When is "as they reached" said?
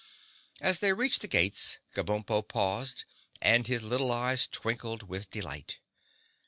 0.59-1.21